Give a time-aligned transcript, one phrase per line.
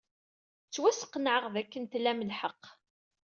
[0.67, 2.63] Ttwasqenɛeɣ dakken tlam lḥeqq.